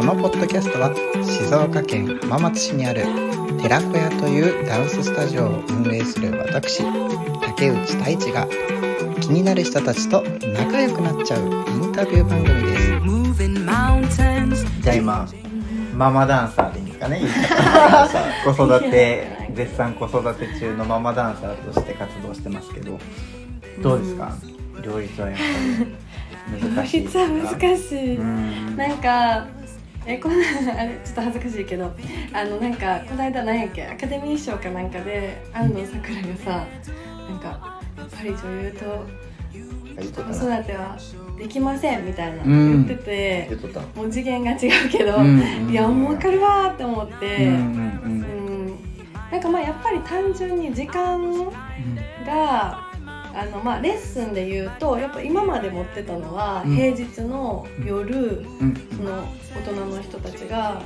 [0.00, 3.02] このポッドキャストは静岡県浜松市にある
[3.60, 6.82] 寺子屋というダンススタジオを運営する私
[7.42, 8.48] 竹内太一が
[9.20, 11.44] 気になる人たちと仲良くなっちゃうイ
[11.86, 12.90] ンタビュー番組です。
[14.80, 15.28] じゃあ今
[15.94, 17.20] ママダンサーでいいんですかね。
[18.46, 22.98] 子育て絶賛子育て中のママダンサーとして活動してますけど
[23.82, 24.32] どうですか、
[24.82, 25.42] 両立はやっぱ
[26.66, 27.28] り難しいですか？
[27.60, 28.76] 難しい、うん。
[28.78, 29.46] なんか
[30.10, 31.92] えこのあれちょっと恥ずかしいけど
[32.32, 36.66] あのなんかこの間何やっけアカデミー賞かなんかで安藤サクラがさ
[37.28, 39.06] なんかやっぱり女優と
[40.00, 40.96] 子育ては
[41.38, 42.86] できませんみたいなうん。
[42.86, 43.56] 言ってて、
[43.96, 48.78] もう次元が違うけど、うんいやもう分かるわーって思って、うん
[49.30, 51.44] なんかまあやっぱり単純に時間
[52.26, 52.89] が
[53.34, 56.74] あのまあレッスンで言うとやっぱ今まで持ってたのはうん。
[56.74, 58.60] 平日の夜、うん。
[58.60, 60.80] うんその大人の人たちが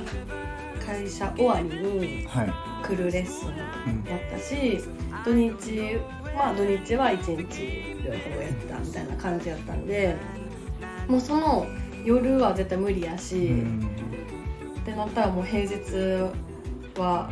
[0.85, 2.53] 会社終わりにはい。
[2.85, 3.49] 来るレッスン
[4.07, 4.79] やったし
[5.23, 5.99] 土日
[6.35, 10.15] まあ土日は1日両方やったみたいな感じやったんで
[11.07, 11.65] もうその
[12.03, 13.89] 夜は絶対無理やし、うん。
[14.79, 15.75] ってなったらもう平日
[16.99, 17.31] は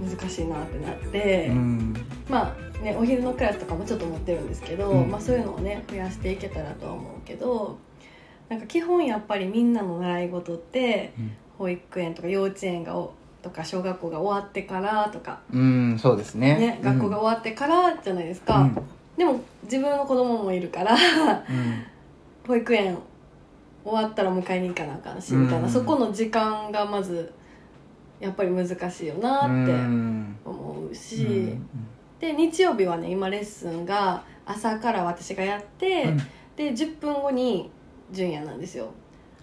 [0.00, 1.94] 難しいなってなって、うん。
[2.28, 7.78] まあねお昼のクラスとかもちょっと持ってるんですけど、うんまあ、そういうのをね増やしていけたらとは思うけど
[8.48, 11.32] なんか基本やっぱりみんなの習い事ってうん。
[11.58, 16.56] 保育園とか幼稚園がおとか小学校が終わってからとか、うんそうですね。
[16.56, 18.74] ね、学校が終わってからじゃないですか、うん。
[19.16, 20.98] でも自分の子供もいるからうん。
[22.46, 22.98] 保育園
[23.84, 25.68] 終わったら迎えに行かなあかんし、うんみたいな。
[25.68, 27.32] そこの時間がまず
[28.18, 30.36] やっぱり難しいよなってうん。
[30.44, 31.68] 思うし、うん
[32.22, 36.16] で日曜日はね今レッスンが朝から私がやって、うん。
[36.54, 37.68] で10分後に
[38.12, 38.90] 純也なんですよ。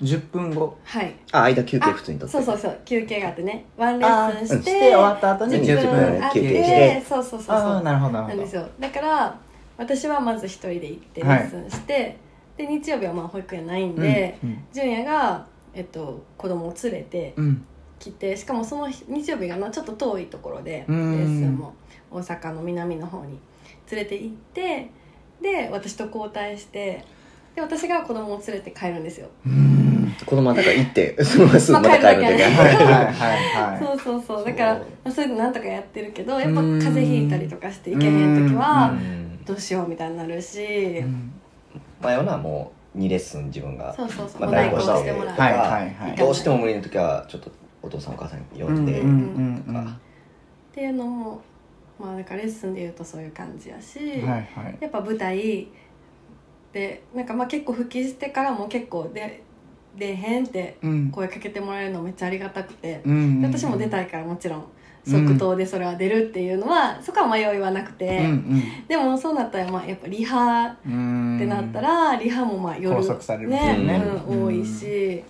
[0.02, 0.78] 10分後。
[0.86, 1.14] はい。
[1.34, 2.32] あ間休憩あ普通にとって。
[2.32, 2.80] そうそうそう。
[2.86, 3.66] 休憩があってね。
[3.76, 7.02] ワンレッスンしてして終わった後に10 10分分あっ休憩して。
[7.02, 7.72] てそうそうそうあそう。
[7.74, 8.44] あなるほどななんるほど。
[8.44, 8.70] ですよ。
[8.80, 9.40] だから
[9.78, 11.40] 私はまず一人で行ってレはい。
[11.42, 12.18] ッスンして、
[12.56, 17.66] で日曜日はまあ保育園ないんで、うん純也が、えっと、子供を連れてうん。
[18.00, 21.14] 来てしかもその日日曜日がなちょっと遠いところでレうん。
[21.16, 21.74] ッスンも
[22.12, 23.40] 大阪の南の方に
[23.92, 24.90] 連れて行って
[25.42, 27.04] で私と交代して
[27.56, 29.28] で私が子供を連れて帰るんですよ。
[29.46, 30.16] うん。
[30.26, 33.14] 子供だから行って そのまますぐまた帰るんだけどはいはいはい
[33.72, 33.80] はい。
[33.84, 34.46] そうそうそう。
[34.46, 34.86] だからそう。
[35.04, 36.80] まあそういうのなんとかやってるけどやっぱうん。
[36.80, 39.44] 風邪ひいたりとかして行けへん時うはん。
[39.46, 41.00] どうしようみたいになるし。
[41.00, 41.32] うん。
[42.02, 44.42] 前はなもう2レッスン自分がそうそうそう。
[44.42, 51.42] まあ代行してもらうはいはいはいどうしても無理な時はちょっとお父さんお母さん呼んでうんうんうんうんっていうのも
[52.00, 54.78] まあだからレッスンで言うとそういう感じやし、はいはい。
[54.80, 55.68] やっぱ舞台
[56.72, 59.44] でなんかまあ結構復帰してからも結構で
[59.98, 61.12] 出へんってうん。
[61.12, 64.66] 声かけてもらえるのめっちゃありがたくて、うんで私も出たいからもちろん
[65.06, 73.78] 即答でそれは出るっていうのは、そこは迷いはなくて、うんでもそうなったらまあやっぱリハうんってなったら、リハもまあ夜拘束されるね。
[73.78, 74.46] ねうん、うん。
[74.46, 75.24] 多いし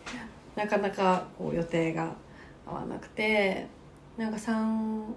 [0.56, 2.12] なかなかこう予定が
[2.68, 3.68] 合わなくて
[4.18, 5.16] なんか産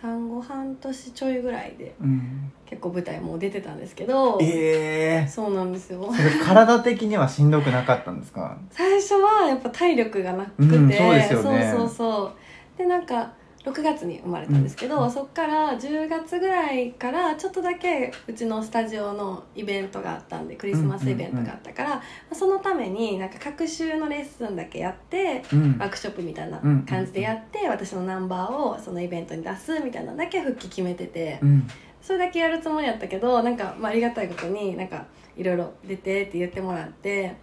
[0.00, 2.52] 産後半年ちょいぐらいでうん。
[2.66, 5.28] 結構舞台もう出てたんですけどええ。
[5.28, 6.08] そうなんですよ。
[6.44, 8.56] 体的にはしんどくなかったんですか？
[8.70, 11.70] 最初はやっぱ体力がなくて、うんそうですよね。
[11.72, 12.32] そうそうそ
[12.76, 12.78] う。
[12.78, 13.32] でなんか
[13.64, 15.10] 6月に生まれたんですけど、うん。
[15.10, 25.78] そっから10月ぐらいからちょっとだけうちのスタジオのイベントがあったんでクリスマスイベントがあったから、そのためになんか各週のレッスンだけやってうん。
[25.78, 31.68] ワークショップみたいなうん感じでやって、私のナンバーをそのイベントに出すみたいなのだけ復帰決めてて、うん。
[32.00, 35.04] それだけやるつもりやったけどなんか、まあ、ありがたいことになんか
[35.36, 37.36] いろいろ出てって言ってもらって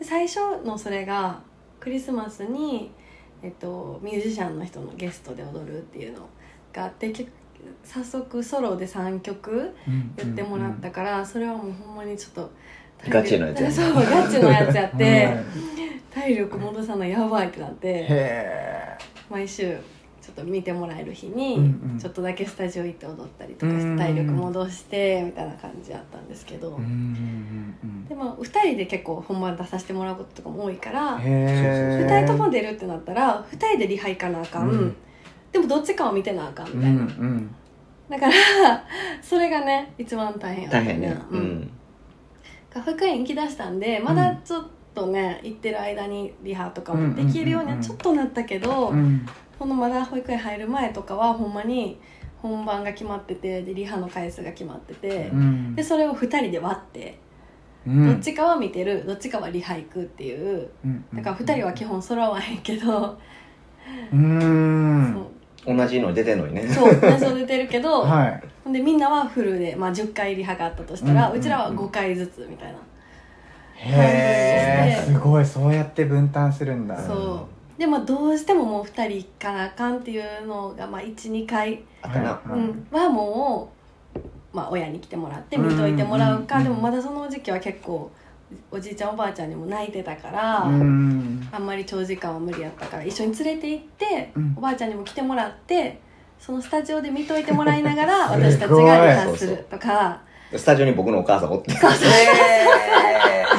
[0.00, 1.40] 最初のそれが
[1.78, 2.90] クリスマスに、
[3.42, 6.28] えっと、ミュージシャンの人のゲストで踊るっていうの
[6.72, 7.30] があって結
[7.84, 12.50] 早速ソロで3曲うん言ってもらったから、それはもうほんまにちょっと
[13.08, 13.74] ガチのやつやね。
[13.74, 15.36] そうガチのやつやっうんて
[16.12, 18.98] 体力戻さないやばいってなってへえ
[19.30, 19.76] 毎週
[20.28, 26.78] ちょっと見てもらえる日にちょっとだけスタジオ行って踊ったりとかしうんて体力戻してみたいな感じやったんですけど、
[28.08, 34.96] でも2人で結構本番出させてもらうこととかも多いからうんへえ2人とも出るってなったら2人でリハ行かなあかん、うん。
[35.50, 37.54] でもどっちかを見てなあかんみうんたいな、うん
[38.10, 38.32] だから
[39.22, 41.18] それがね一番大変やった大変ね。
[41.30, 41.40] ううん。
[41.40, 41.70] ん
[42.84, 49.26] 保育園行きだしたんでまだちょっとね行ってる間にリハとかもできるようにはちょっとなったけど、うん。
[49.58, 51.98] このまだ保育園入る前とかはほんまに
[52.40, 55.74] 本番が決まっててでリハの回数が決まってて、うん。
[55.74, 57.18] でそれを2人で割って
[57.86, 58.06] うん。
[58.06, 63.18] どっちかは見てるどっちかはリハ行くっていううんだから2人は基本揃わへんけど、
[64.12, 65.26] うーん
[65.66, 66.68] 同じの出てんのにね。
[66.68, 68.42] そう同じの出てるけど、 はい。
[68.64, 72.78] ほんでみんなはフルで、まあ、10回リハがあったとしたら、ううんちらは5回ずつみたいな、
[75.04, 77.00] すごいそうやって分担するんだ。
[77.00, 77.80] そう。
[77.80, 83.72] でもどうしてももう2人行かなあかんっていうのが、まあ、12回、うん、はも
[84.16, 84.18] う、
[84.56, 86.64] まあ、親に来てもらって見といてもらうか、うん。
[86.64, 88.10] でもまだその時期は結構
[88.70, 91.48] おじいちゃんおばあちゃんにも泣いてたから、うん。
[91.52, 94.54] あんまり長時間は無理やったから一緒に連れて行って、うん。
[94.56, 96.00] おばあちゃんにも来てもらって
[96.40, 100.20] そのスタジオで見といてもらいながら 私たちがリハするとか
[100.56, 101.72] スタジオに僕のお母さんおって。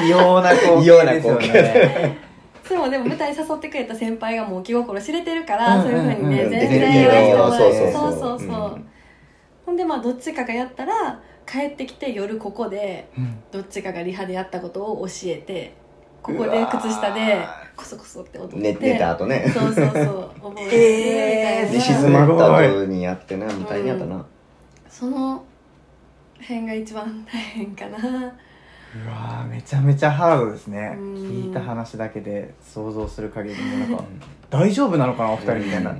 [0.03, 2.17] 異様な光異様な景ですよ光景ね。
[2.63, 8.81] それもでも舞台誘ってくれた先輩がもう気心知れてるから、うんそういうふうにね、うん全然言わせてもらそうそうそう
[9.65, 13.39] ほんでまあどっちかがやったら帰ってきて夜ここでうん。
[13.51, 15.73] どっちかがリハでやったことを教えて
[16.21, 17.39] ここで靴下で
[17.75, 18.57] コソコソって踊って。
[18.57, 19.45] 寝寝た後ね。
[19.53, 19.93] そうそうそう。
[20.41, 24.25] 覚えてみたいな、で静まった後にやってな大変やったな。
[24.89, 25.43] その
[26.41, 27.97] 辺が一番大変かな。
[27.97, 30.95] うわーめちゃめちゃハードですね。
[30.97, 31.15] うん。
[31.15, 34.03] 聞いた話だけで想像する限りもなんか
[34.49, 35.95] 大丈夫なのかなお二人みたいな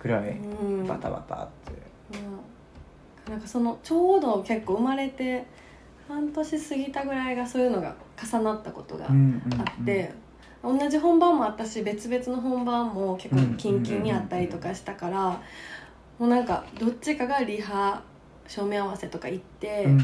[0.00, 0.86] くらいうん。
[0.86, 2.18] バタバタって。
[2.18, 2.40] うん
[3.30, 5.46] なんかそのちょうど結構生まれて
[6.08, 10.12] 半年過ぎたぐらいがそういうのが重なったことがあって、
[10.64, 15.40] 同じ本番もあったし別々の本番も結構キンキンにあったりとかしたから、
[16.18, 18.02] もうなんかどっちかがリハ
[18.50, 20.00] 照明合わせとか行って、うん。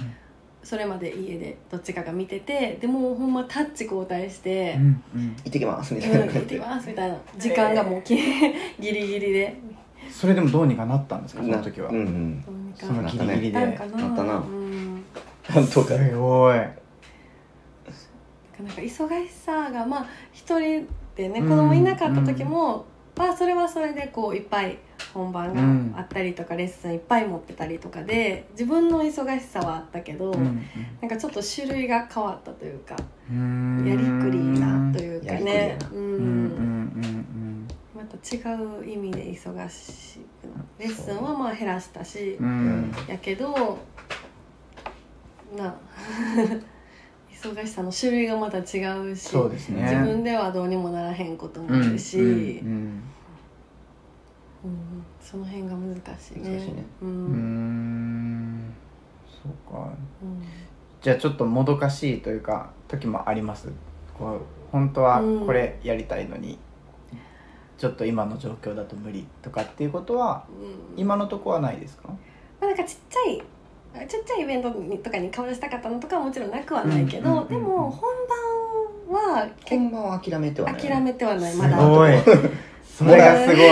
[0.62, 4.74] それまで家でどっちかが見ててでもうほんまタッチ交代して。
[4.76, 5.28] うんうん。
[5.44, 6.32] 行ってきますみうん、たいな。
[6.32, 7.16] 行ってきますみたいな。
[7.38, 8.22] 時間がもうき、 ギ
[8.92, 9.56] リギリで。
[10.10, 11.90] それでもどうにかなったんですかその時は？
[11.90, 12.42] うんうん。
[12.42, 12.86] どうにか。
[12.86, 13.52] そのギリギリで。
[13.52, 13.86] なった
[14.24, 14.36] な。
[14.38, 15.04] うん。
[15.54, 16.58] なんとかすごい。
[16.58, 16.68] なん
[18.68, 24.78] か忙しさがまあ一人でねうん子供いなかった時も、まあそれはそれでこういっぱい
[25.14, 30.62] 本番があったりとか、レッスンいっぱい持ってたりとかで自分の忙しさはあったけど、うん
[31.00, 32.96] なんかちょっと種類が変わったというか
[33.30, 33.84] うん。
[33.86, 35.78] やりくりなというかね。
[35.92, 35.98] うん。
[35.98, 36.14] うん
[36.44, 42.46] んまた違う意味で忙しくなレッスンはまあ減らしたし、うん。
[42.46, 43.78] うんやけど
[45.56, 45.74] な
[47.42, 49.82] 忙しさの種類がまた違うしそうですね。
[49.82, 53.02] 自分ではどうにもならへんこともうんあるし、うん
[54.64, 56.50] うんその辺が難しいね。
[56.50, 56.84] 難しいね。
[57.02, 57.12] ううん。
[57.12, 57.32] うん
[58.68, 58.74] ん。
[59.26, 59.92] そうか。
[60.22, 60.42] うん。
[61.00, 63.68] じゃあちょっともどかしいというか時もあります？
[64.18, 64.40] こう
[64.72, 66.58] 本当はこれやりたいのに、
[67.78, 70.46] ちょっと今の状況だと無理とかっていうことは
[70.94, 71.00] うん。
[71.00, 72.08] 今のとこはないですか？
[72.08, 72.16] ま
[72.62, 73.42] あ、なんかちっちゃい
[74.06, 80.82] ちっちゃいイベントにとかに顔出したかったのとかはもちろんなくはないけど、うんうんうんうんでも本番は結本番は諦めては構ない。
[80.82, 81.76] 諦めてはないすまだ。
[82.96, 83.16] すごい。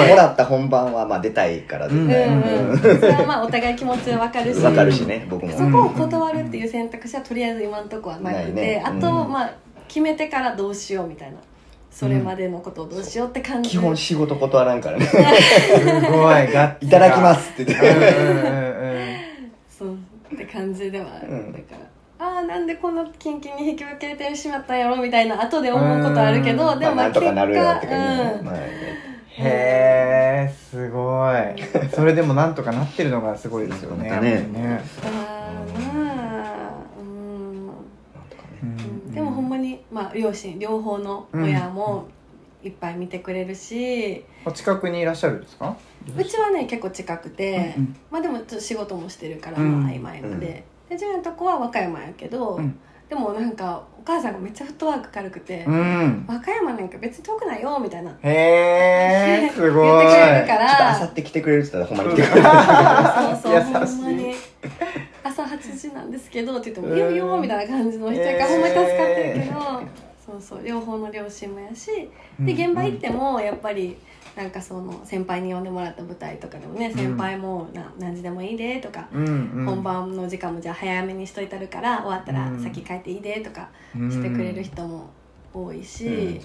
[0.09, 2.43] もらった本番はまあ出たいからうん絶うん。
[2.43, 4.61] 対うん、それはまあお互い気持ちは分かるし。
[4.63, 5.53] わかるしね僕も。
[5.53, 8.83] そこを断るっていう選択肢はとりあえず今のところはなくて、ね。
[8.85, 9.33] あと、うん。
[9.33, 9.51] まあ
[9.89, 11.39] 決めてからどうしようみたいな。
[11.91, 15.07] それまでのことをどうしようって感じ、基本仕事断らんからね。
[15.07, 15.21] す
[16.11, 16.45] ごい。
[16.81, 19.05] いただきますって言ってうんうんうん
[19.79, 19.95] そう
[20.35, 21.65] って感じではある、うんだか
[22.19, 22.27] ら。
[22.27, 26.79] ああなんでこんなキンキンに引き分けてしまったんやろみたいな後で思うことあるけど、うん。
[26.79, 28.61] でもまあまあなんとかなるよって結感じね果まあね
[29.37, 31.91] へえすごい。
[31.93, 34.09] それでもなんとかなってるのがすごいですよね。
[34.09, 34.81] ね。
[35.03, 36.13] あーま
[36.63, 36.71] あ
[38.63, 39.13] うん。
[39.13, 42.07] でもほんまに、まあ、両親両方の親も
[42.65, 45.77] いっぱい見てくれるし、お近くにいらっしゃるんですか？
[46.17, 47.97] うちはね結構近くて、うんうん。
[48.11, 52.79] まあでもちょっと仕事もしてるから、うんまあ曖昧ので、で自分のとこは和歌山やけど、うん。
[53.09, 56.25] でもなんかお母さんがめっちゃフットワーク軽くて、うん。
[56.27, 58.11] 和歌山なんか別に遠くないよみたいな。
[58.23, 59.89] へえ すごい。
[59.89, 62.49] 言ってくれるかちょっとあさらって来てくれるって言ったらほんまに来てくれる。
[63.43, 64.35] そうそう ほんまに。
[65.23, 66.97] 朝8時なんですけどって言っても「うん。
[66.97, 69.83] いいよいいよ」みたいな感じの人やからへーほんまに助かってるけど、
[70.25, 71.91] そうそう両方の両親もやし
[72.41, 73.97] で現場行ってもやっぱり
[74.35, 79.67] なんかその先輩に呼んでもらった舞台とかでもね先輩もな何時でもいいでとか、うんうん。
[79.67, 82.63] 本番の時間もじゃあ早めにしといたるから終わったらうん。
[82.63, 85.11] 先帰っていいでとかしてくれる人も
[85.53, 86.41] 多いし、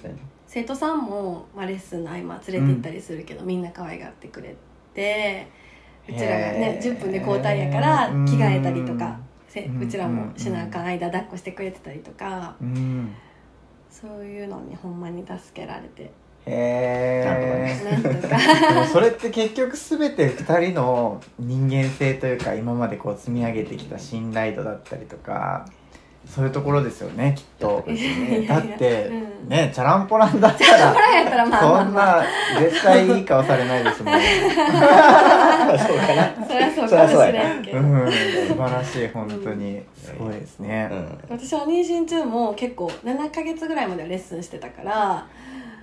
[0.45, 4.55] 生徒さんも、まあ、レッスンの合間連れて行ったりするけど、みんな可愛がってくれ
[4.93, 5.47] て
[6.07, 6.95] うちらがねへー。
[6.95, 9.15] 10分で交代やから着替えたりとか、うん
[9.47, 9.81] せうん。
[9.81, 10.85] うちらもしなあかん。
[10.85, 12.55] 間抱っこしてくれてたりとか。
[12.61, 13.15] うん
[13.89, 16.11] そういうのにほんまに助けられて。
[16.45, 22.55] へえなんとかでもそれって結局全て2人の人間性というか。
[22.55, 25.65] 今までこう積み上げてきた信頼度だったりとか
[26.27, 27.83] そういうところですよねきっと。
[27.87, 28.45] ね。
[28.47, 29.13] だってう
[29.45, 29.49] ん。
[29.49, 32.23] ねチャランポランだったらこれやったらまあまあそんまあ
[32.55, 36.47] な絶対いい顔されないですもん そうかな。
[36.47, 38.11] そりゃそうかもしれんけど、うん。
[38.11, 39.81] 素晴らしい本当に。
[39.95, 40.89] すごいですね。
[40.91, 41.19] うん。
[41.37, 45.25] 私は妊娠中も結構7ヶ月ぐらいまではレッスンしてたから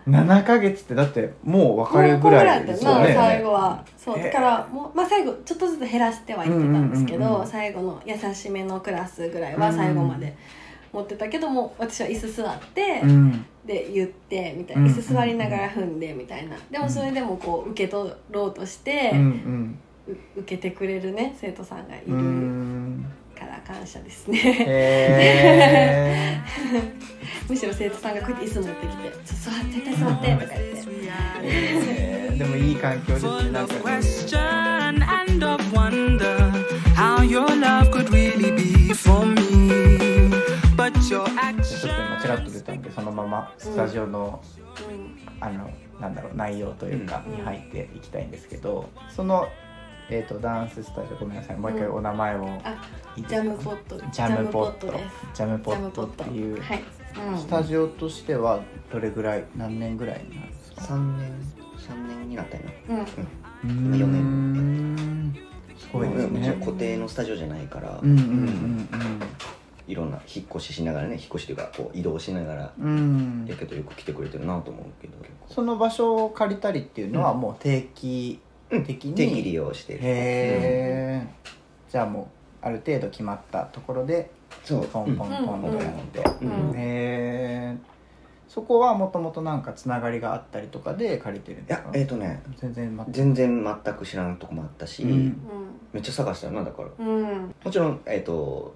[0.08, 3.12] 7ヶ月ってだってもう別れるぐらいですよね。
[3.12, 3.84] 最後は。
[3.96, 7.40] そうだからもう、まあ、最後ちょっとずつ減らしてはいってたんですけど、うんうんうん。
[7.40, 10.36] うん最後の優しめのクラスぐらいは最後まで
[10.92, 13.44] 持ってたけども私は椅子座って、うん。
[13.66, 16.56] で言ってみたいうんな椅子座りながら踏んでみたいな。
[16.70, 19.78] でもそれでもこう受け取ろうとして、うんうん。
[20.08, 23.04] う受けてくれるね生徒さんがいうるん。
[23.36, 24.38] から感謝ですね。
[24.38, 26.40] へ
[27.48, 30.84] むしろ生徒さんがこうやって椅子持ってきて「ちょ座って絶対座って」とか言って。
[31.42, 33.74] えーでもいい環境ですねなんか。
[33.74, 34.38] ね question
[35.02, 36.50] and of wonder
[36.94, 40.28] how your love could really be for me.
[40.76, 41.24] But your ちょっ
[41.80, 44.42] と.今ちらっと出たんでそのままスタジオの、
[44.90, 47.36] うんあのなんだろう内容というかうん。
[47.36, 49.48] に入っていきたいんですけど、その、
[50.10, 52.46] えー、とダンススタジオごめんなさいもう一回お名前を。
[52.64, 52.74] あ
[53.16, 53.96] いいですかジャムポット。
[53.98, 55.02] ジャムポットです。
[55.32, 56.60] ジャムポットトっていう。
[56.60, 56.84] はい、うん、
[57.38, 58.60] スタジオとしては
[58.92, 60.82] どれぐらい何年ぐらいになるんですか？
[60.82, 61.32] 三年。
[61.78, 62.94] 三年になったよな。
[63.64, 63.86] うん。
[63.86, 65.32] 今四年。
[65.32, 65.42] 年
[65.78, 68.88] すごいですもちろんね固定のスタジオじゃないから、うんうんうん
[69.88, 72.86] いろんな引っ越ししながらね引っ越しというかこう移動しながらうん。
[72.88, 75.14] うんやけどよく来てくれてるなと思うけど。
[75.48, 80.00] その場所を借りたりっていうのはもう定期的に、定期利用してる。
[80.00, 80.02] へ
[81.24, 81.26] え、
[81.88, 82.22] じゃあも
[82.62, 84.32] うある程度決まったところで
[84.64, 84.86] そう。
[84.86, 85.62] ポンポンポン
[86.12, 87.76] とやって、へえ
[88.48, 91.88] そこはもともとなんかつながりがあったりとかで借りてるんいですか？
[91.92, 92.42] やえっ、とね。
[92.56, 93.12] 全然全く。
[93.12, 95.36] 全然全く知らんとこもあったし、うん。
[95.92, 96.88] めっちゃ探したよなだから。
[96.98, 97.06] うん。
[97.06, 98.74] うんもちろんえっ、と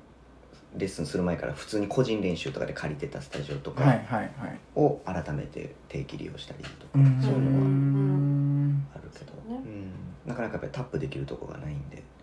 [0.77, 4.59] レッスンする前から普通に個人練習とかで借りてたスタジオとはいかはいはい。
[4.77, 7.21] を改めて定期利用したりとか、うん。
[7.23, 9.91] そういうのはんあるけど、そうん、
[10.27, 12.03] なかなかやっぱりタップできるとこがないんで。
[12.03, 12.20] あ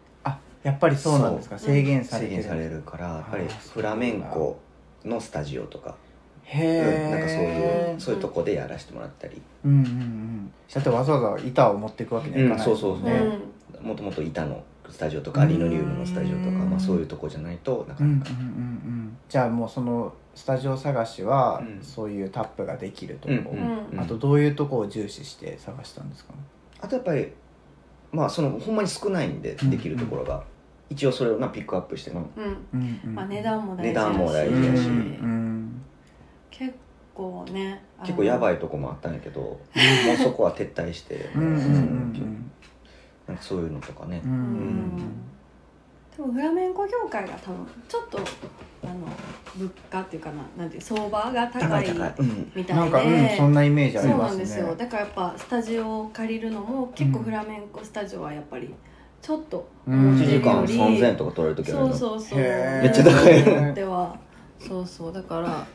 [0.63, 1.57] やっぱりそうなんですか？
[1.57, 4.59] 制限され制限されるからやっぱりフラメンコ
[5.05, 5.95] のスタジオとか、
[6.43, 10.51] へなんかそういうそういうとこでやらせてもらったり、うんうんうん。
[10.73, 12.57] だってわざわざ板を持っていくわけにはいかない。
[12.57, 13.05] うんそうそうそう。
[13.05, 13.11] ね。
[13.11, 16.69] うんもともと板のスタジオとかリノリウムのスタジオとか、うん。
[16.71, 18.23] まあ、そういうとこじゃないとなかなか、うんうんうんう
[19.03, 19.17] ん。
[19.29, 21.83] じゃあもうそのスタジオ探しは、うん。
[21.83, 23.99] そういうタップができるとこ、うんうん。
[23.99, 26.33] あとどういうとこを重視して探したんですか？
[26.81, 27.31] あとやっぱり
[28.11, 29.69] まあそのほんまに少ないんでうん。
[29.69, 30.43] できるところが、
[30.89, 32.27] 一応それをなピックアップしてなうん。
[32.73, 35.81] うんうんまあ値段も大事値段も大うん事だしうん。
[36.49, 36.73] 結
[37.13, 39.59] 構ね結構やばいいとこもあったんやけども
[40.13, 42.51] うそこは撤退して、うんうんうん
[43.27, 44.89] なんかそういうのとかね、うん
[46.17, 48.19] うん多分フラメンコ業界が多分ちょっと
[48.83, 48.95] あの
[49.55, 52.13] 物価っていうかななんていう相場が高いみたい
[52.65, 52.73] で。
[52.73, 54.37] なんか、うん、そんなイメージあそうなりますね。
[54.37, 54.75] んですよ。
[54.75, 58.73] だからやっぱスタジオを借りるのも結構フラメンコスタジオはやっぱり
[59.21, 64.17] ちょっとうん1時間思ってるより3000円とか取られる時あるそうのそうそうめっちゃ高いによっては。
[64.59, 65.13] そうそう。
[65.13, 65.67] だから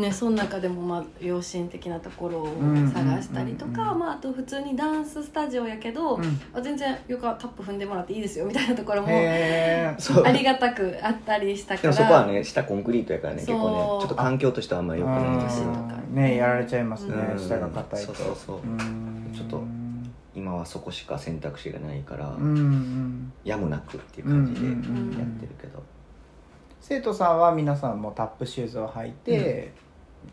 [0.00, 2.48] ねその中でもまあ良心的なところを
[2.92, 3.98] 探したりとか、うんうんうん。
[4.00, 6.40] まあ、あと普通にダンススタジオやけど、うん。
[6.52, 11.82] あ全然よかタップ踏んでもらっていいですよみたいなところもありがたくあったりしたから。
[11.82, 17.38] でもそこはね下コンクリートやからね結構ねちょっと環境としてはあんまり良くないんですよとかねやられちゃいますね、うん。
[17.38, 18.14] 下が硬いと。
[18.14, 18.56] そうそうそう。
[18.56, 19.32] うん。
[19.34, 19.62] ちょっと
[20.34, 23.32] 今はそこしか選択肢がないから、うんうん。
[23.44, 25.36] やむなくっていう感じでやうんうんうん。
[25.36, 25.82] ってるけど、
[26.80, 29.72] 生徒さんは皆さんもタップシューズを履いて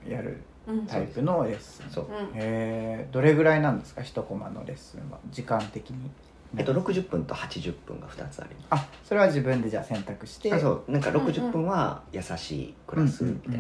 [0.08, 0.86] やるうん。
[0.86, 2.10] タイプのレッスン、そう、う。
[2.12, 2.13] ん。
[2.13, 4.01] へえどれぐらいなんですか？
[4.01, 5.17] 一コマのレッスンは。
[5.32, 6.10] 時間的に。
[6.56, 10.50] えっと60分と80分が2つありまあそれは自分でじゃあ選択して。
[10.50, 10.91] すあそう。
[10.91, 13.60] なんか60分は優しいクラスみたい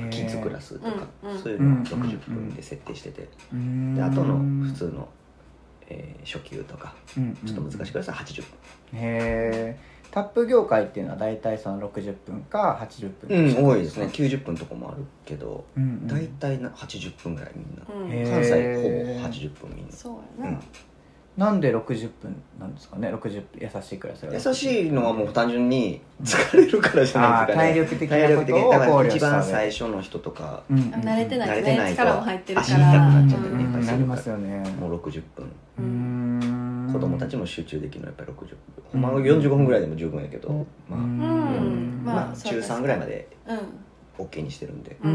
[0.00, 1.06] な、キッズクラスとか、
[1.42, 3.28] そういうのをうん60分で設定してて、
[3.94, 5.06] であとの普通の、
[5.88, 6.94] えー初級とか。
[7.16, 8.46] うんちょっと難しいクラスは80分、
[8.94, 9.78] へえ
[10.10, 14.06] タップ業界っていうのは大体その60分か80分うん、多いですね。
[14.06, 16.06] 90分とかもあるけどうんうん。
[16.06, 18.30] 大体な80分ぐらいみんな、うん。
[18.30, 19.92] 関西ほぼ80分みんな。
[19.92, 20.60] そうやな、
[21.36, 27.68] なんで60分なんですかね？60優しいクラスが優しいのはもう単純に疲れるからじゃないですかね。
[27.68, 28.70] あー体力的な体力的に。
[28.70, 30.62] だかことを考慮ら一番最初の人とか。
[30.70, 30.78] うん。
[30.78, 33.64] うん慣れてないとね慣れてないと力も入ってるか足痛くらなっちゃってね。
[33.64, 33.86] うん。
[33.86, 34.68] なりますよね。
[34.80, 36.57] もう60分うーん
[36.92, 38.58] 子供たちも集中できるのはやっぱり60分
[38.92, 39.00] ほん。
[39.02, 43.58] まは45分ぐらいでも十分やけど、まあ、まあ、中3ぐらいまでうん。
[44.24, 45.10] OK にしてるんで、ま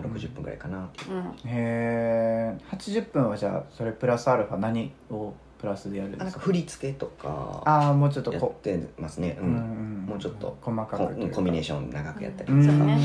[0.00, 1.16] あ、60分ぐらいかなっていう。
[1.16, 1.22] うん。
[1.22, 6.40] へえ80分はじゃあそれプラスアルファ何をプラスでやるんですか？
[6.40, 9.36] 振り付けとかああもうちょっとやっこてますね。
[9.38, 12.64] う、うんんもうちょっと細かコくコンビネーション長くやったりとか、うん。
[12.64, 12.94] そうね。
[12.94, 12.98] う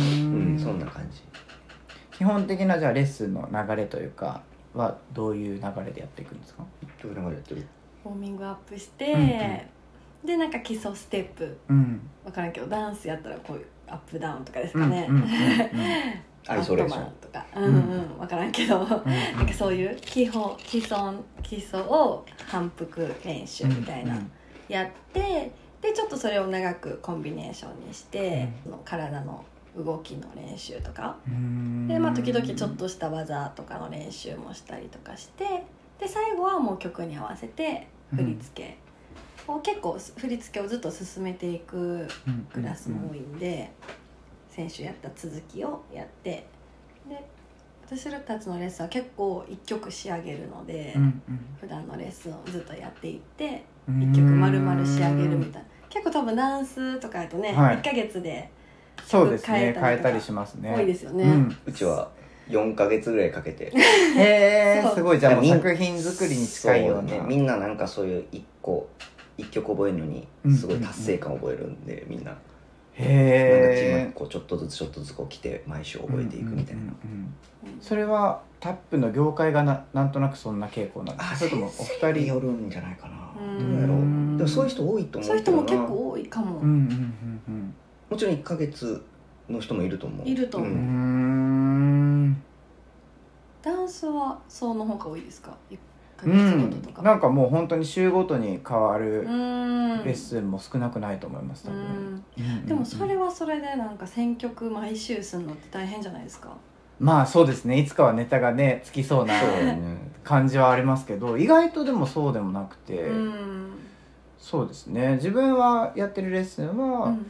[0.53, 1.21] んそんな感じ。
[2.17, 4.41] 基本的なじゃあレッスンの流れというか
[4.73, 6.63] はどういう流れでやっていくんですか？
[7.03, 7.61] どういう流れやってる？
[7.61, 9.27] ウォーミングアップして、うんうん。
[10.25, 11.57] でなんか基礎ステップ。
[11.69, 12.09] うん。
[12.23, 15.23] 分からんけどダンスやったらこういうアップダウンとかですうんうんかね、うんうん。
[16.47, 17.11] アイソレーション。
[17.21, 17.45] とか。
[17.55, 20.97] うんうん分からんけど、なんかそういう基本基礎
[21.43, 24.17] 基礎を反復練習みたいな、
[24.67, 29.43] やってでちょっとそれを長くコンビネーションにして、その体の
[29.77, 31.17] 動きの練習とか。
[31.27, 31.87] うん。
[31.87, 35.63] で、まあ、時々ちょっとした技とかの練習もしたりとかして
[35.99, 38.77] で最後はもう曲に合わせて振り付け
[39.51, 42.07] を、結構振り付けをずっと進めていく
[42.53, 43.71] クラスも多いんで、
[44.57, 46.47] 先週やった続きをやって
[47.07, 47.23] で
[47.85, 51.21] 私たちのレッスンは結構1曲仕上げるので、うん
[51.61, 54.11] 普段のレッスンをずっとやっていってうん。
[54.11, 55.67] 1曲丸々仕上げるみたいな。
[55.89, 57.77] 結構多分ダンスとかやとね、はい。
[57.77, 58.49] 1ヶ月で
[59.05, 59.73] そうですね。
[59.79, 60.73] 変えたりしますね。
[60.75, 61.23] 多いですよね。
[61.23, 61.57] うん。
[61.65, 62.11] うちは
[62.49, 63.71] 4ヶ月ぐらいかけて。
[64.17, 67.21] へえすごいじゃあもう作品作りに近いよね。
[67.27, 68.87] みんななんかそういう1個
[69.37, 72.25] 1曲覚えるのにすごい達成感を覚えるんで、みんな。
[72.25, 72.41] なんか
[72.99, 77.33] へえ今こうちょっとずつちょっとずつこう来て毎週覚えていくみたいな、うんうんうん
[77.81, 82.11] それはタップの業界がななんとなくそんな傾向なんですかそれともお二人？
[82.21, 83.29] によるんじゃないかな。
[83.39, 83.73] うん。
[83.73, 83.97] どうやろう。
[83.97, 86.69] うんでもそういう人多いと思そうういう人も結構多いかも、うんうん
[87.47, 87.73] うん
[88.09, 89.03] もちろん1ヶ月
[89.49, 90.27] の人もいると思う。
[90.27, 90.69] いると思う。
[90.69, 91.16] うんうん
[93.67, 95.77] ダンスはその方が多いですか？1
[96.17, 100.03] ヶう月ごととか、んなんかもう本当に週ごとに変わるうん。
[100.03, 101.79] レッスンも少なくないと思います多分。
[101.79, 102.25] うん。
[102.37, 106.49] うんでもそれはそれでなんか選曲毎週するのって大変じゃないですか？
[106.99, 107.79] まあそうですね。
[107.79, 109.33] いつかはネタがねつきそうな
[110.23, 113.87] 感じはありますけど意外とでもそうでもなくて、うん。
[114.39, 115.15] そうですね。
[115.15, 117.25] 自分はやってるレッスンうはん。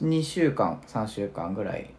[0.00, 1.90] 2週間3週間ぐらい。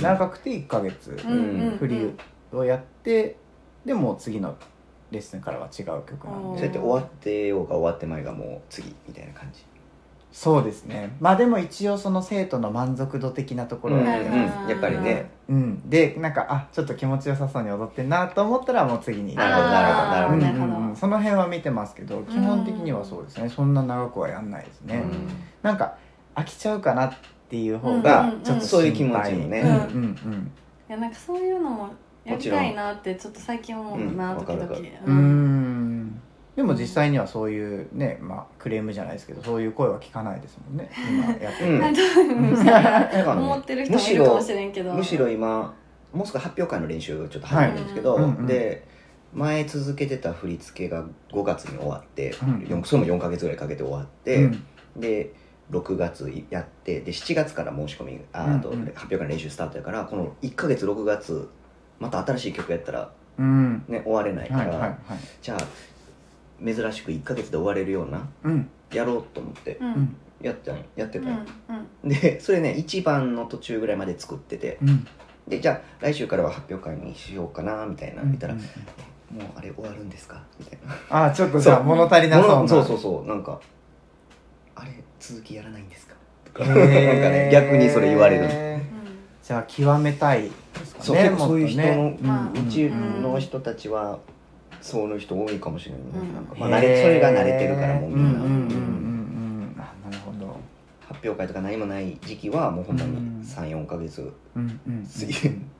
[0.00, 1.78] 長くて1ヶ月うんうんうん。
[1.78, 2.12] フリー
[2.58, 3.36] をやって
[3.84, 4.56] でもう次の
[5.10, 6.58] レッスンからは違う曲なんで。
[6.58, 9.64] そうやって終わってようが終わってまいがもう次みたいな感じ。
[10.32, 11.16] そうですね。
[11.20, 14.68] まあでも一応その生徒の満足度的なところうんで、うん。
[14.68, 15.30] やっぱりね。
[15.48, 20.64] うん、でなんかあちょっと気持ちよさそうに踊ってんなと思ったらもう次になるほどなるほどなるほど。
[20.64, 20.96] うんうんうん。
[20.96, 23.48] その辺は見てますけど基本的にはそうですね。
[23.48, 25.28] そんな長くはやんないですね、うん。
[25.62, 25.96] なんか
[26.34, 27.12] 飽きちゃうかなっ
[27.48, 29.60] ていう方がうんうんうんちょっとそういう気持ちもね。
[29.60, 30.52] うんうんうん。
[30.88, 31.90] いやなんかそういうのも
[32.24, 34.64] やりたいなってちょっと最近思うな、うん時々。
[34.64, 36.20] うーん。
[36.56, 40.88] でも実際にはそういうね、まあ、クレームじゃないですけどそういう声は聞かないですもんね。
[41.10, 41.80] 今やってる、うん。
[41.80, 41.94] なん。
[41.94, 44.92] かうん思ってる人もいるかもしれんけど。
[44.94, 45.74] むしろ今
[46.12, 48.36] もうすぐ発表会の練習をちょっと始めるんですけど、はいうん。
[48.36, 48.46] うん。
[48.46, 48.86] で
[49.32, 52.32] 前続けてた振り付けが5月に終わって、
[52.70, 52.82] うん。
[52.84, 54.64] それも4か月ぐらいかけて終わって、うん。
[54.96, 55.32] で
[55.72, 58.82] 6月やってで7月から申し込みああとうん。
[58.82, 58.86] うん。
[58.94, 61.48] 発表会の練習スタートやからこの1か月6月
[62.00, 63.84] また新しい曲やったら、うん。
[63.88, 64.98] ね、終われないから、はいはいはい。
[65.42, 68.68] じゃあ珍しく1か月で終われるようなうん。
[68.92, 69.78] やろうと思って
[70.40, 71.24] やったんやってうん。
[71.24, 71.46] たん
[72.02, 72.08] うん。
[72.08, 75.06] でそれね1番の途中ぐらいまで作っててうん。
[75.48, 78.60] でじゃあ来週からは発表会にしようかなみたいな見たら、うん。
[78.60, 78.66] うん
[79.30, 80.40] もうあれ終わるんですか？
[80.60, 80.94] みたいな。
[81.10, 82.68] ああちょっとじゃあ物足りなそうな。
[82.68, 83.58] そうそうそうなんか
[84.76, 86.14] あれ続きやらないんですか？
[86.44, 88.44] とかへなんかーね逆にそれ言われる
[89.46, 90.50] じゃあ極めたいで
[90.86, 91.04] すかね
[91.36, 94.18] そういう人の、うちの人たちは
[94.80, 96.34] そういう人多いかもしれない、うん。
[96.34, 100.56] なんかまあ、慣れそれが慣れてるからもうみんな、うんうんうんうんうんあなるほど
[101.06, 105.34] 発表会とか何もない時期はもうほんまにうん34か月うんうん過ぎ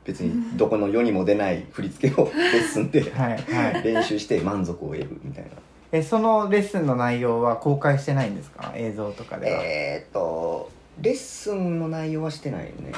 [0.04, 5.44] 別にどこの世にも出ない振り付けをレッスンではいはい練習して満足を得るみたい。
[5.44, 5.50] な
[5.92, 8.72] えそのレッスンの内容は公開してないんですか？
[8.74, 12.74] 映像とかでは、えーっとレッスンの内容はしてないよね。
[12.88, 12.92] うん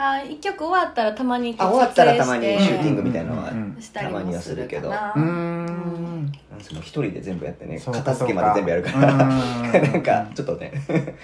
[0.00, 3.52] あ一曲終わったらたまにあ終わったらたまにシューティングみたいなのは
[3.92, 5.12] たりもするかな。
[5.16, 6.32] うーん。
[6.58, 9.12] 一人で全部やってね片付けまで全部やるから。
[9.18, 10.72] なんかちょっとね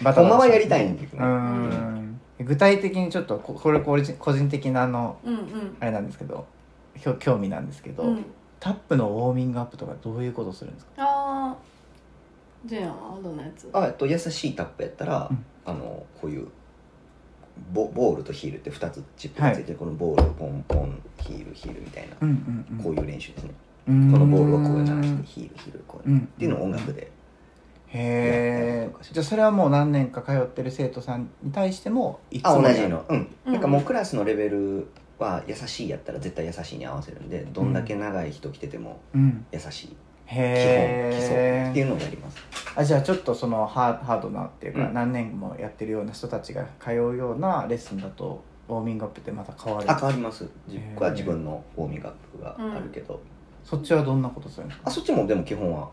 [0.02, 1.34] バタバタほんまはやりたいんだけどうね
[1.76, 2.20] ん。
[2.40, 5.76] 具体的にちょっとここれ個人個人的なあのうんうん。
[5.78, 6.44] あれなんですけど
[7.20, 8.24] 興味なんですけど、うん。
[8.58, 10.92] タップのウォーミングアップとかどういうことするんですか？
[10.98, 11.56] ああ
[12.66, 13.68] ジェンはどんなやつ。
[13.72, 15.44] あえっと優しいタップやったら、うん。
[15.66, 16.48] あのこういう
[17.72, 22.82] ボボールとヒールって2つチップがついてる、このボールポンポンヒールヒールみたいな、うんうんうん。
[22.82, 25.84] こういう練習ですね、ここのボールをこうじゃなくてヒールヒール。
[25.86, 27.10] こう、うんっていうのを音楽で
[27.88, 33.04] へえじゃあそれはもう何年か通ってる生徒さんに対してもいつもあ同じの。
[33.08, 33.52] うん、うん。
[33.52, 34.88] なんかもうクラスのレベル
[35.18, 39.46] は優しいやったら絶対優しいに合わせるんでどんだけ長い人来ててもうん。
[39.52, 42.38] 優しい基本基礎へっていうえのをやります。
[42.76, 44.94] あじゃあちょっとそのハーハードなっていうか、うん。
[44.94, 49.90] 何年もやってるような人たちが通うようなレッスンだとウォーミングアップってまた変わる？
[49.90, 50.48] あ変わります。
[50.94, 53.20] 僕は自分のウォーミングアップがあるけど、
[53.62, 55.88] そっちはどんなことするんですかあそっちもでも基本は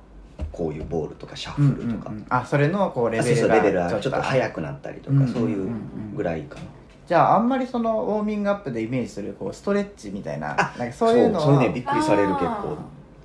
[0.52, 2.26] こういうボールとかシャッフルとか、うんうんうん。
[2.30, 5.67] あそれのこうレあそうベルがそうレベルはちょっと速くなったりとか、うんそういううん。
[5.67, 5.70] う
[6.13, 6.62] んぐらいかな、
[7.08, 12.78] じゃああんまりそのウォーミングアップでイメージするこうストレッチみたいなあなんかそういうのはそうそれねびっくりされる結あ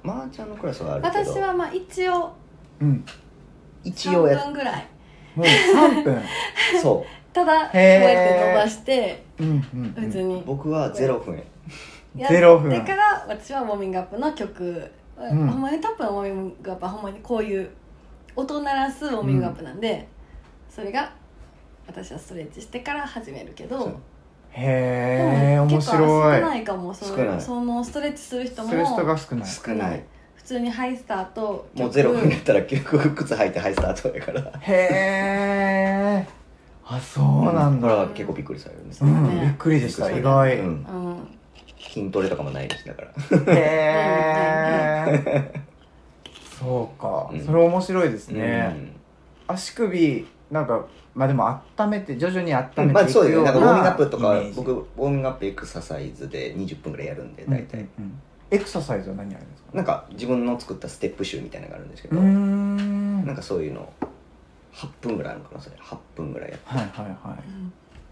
[0.07, 1.25] 構まー、ちゃんのクラスはあるけど。
[1.25, 2.33] 私はまあ一応
[2.81, 3.05] うん。
[3.85, 4.87] 一応や3分ぐらい
[5.35, 6.23] もう3分。
[6.81, 8.01] そただこうへー。
[8.03, 10.07] やって伸ばしてうんうんうん。
[10.07, 10.41] 別に。
[10.41, 11.43] う僕は0分。
[12.17, 12.71] やゼロ分。
[12.71, 14.91] ってから私はウォーミングアップの曲、
[15.21, 15.49] ん。
[15.49, 17.71] ほんまにタップのウォーミングアップはほんまにこういう
[18.35, 20.09] 音鳴らすウォーミングアップなんで、
[20.69, 21.13] それが
[21.87, 24.01] 私はストレッチしてから始めるけど
[24.59, 26.41] へえ面結構少白い。
[26.43, 27.41] ないかもそ少ない。
[27.41, 28.69] そのストレッチする人も。
[28.69, 30.03] する人が少ない少ない。
[30.35, 34.53] 普通にハイスターともう0分やったら結局靴履いてハイスタートやから。
[34.61, 36.27] へえ
[36.89, 40.23] あそうなんだ、だから結構びっくりされるんですうね、ん、びっくりでした意うん。
[40.23, 40.87] 外、うん。
[41.81, 43.55] 筋トレとかもないですだから。
[43.55, 45.63] へえ
[46.61, 47.45] そうか、うん。
[47.45, 49.01] それ面白いですね、うん。
[49.49, 51.49] 足首なんかまあでも
[51.79, 53.43] 温めて徐々に温めまあていくようなそうですね。
[53.45, 58.05] なんかウォーミングアップとか僕ウォーミングアップエクササイズで20分ぐらいやるんで大体、うんうん。
[58.05, 59.71] うんエクササイズは何あるんですか？
[59.75, 63.93] なんか自分の作ったステップ集みたいなのがあるんですけど、なんかそういうの
[64.73, 65.75] 8分ぐらいあるのかなそれ。
[65.81, 67.37] 8分ぐらいやっはいはいは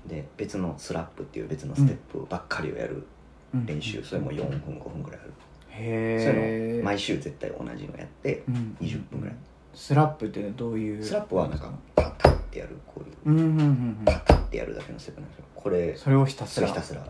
[0.06, 0.08] い。
[0.08, 3.06] てで別のスラップっていう別のステップばっかりをやる
[3.54, 3.66] うん。
[3.66, 5.32] 練習、それも4分5分ぐらいある、
[5.68, 9.36] へそういうえの毎週絶対同じのやってうん20分ぐらい、
[9.72, 11.04] スラップってどういう？
[11.04, 12.10] スラップはなんかパ
[12.54, 13.66] ってやるこういううんうんうん
[13.98, 14.02] うん。
[14.04, 15.44] パッタッってやるだけのステップなんですよ。
[15.56, 16.68] これそれをひたすら。
[16.68, 17.00] ひたすら。
[17.00, 17.06] へ